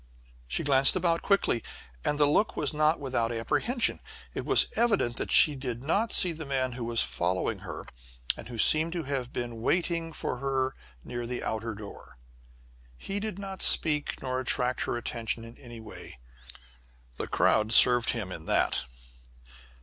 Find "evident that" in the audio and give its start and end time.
4.75-5.29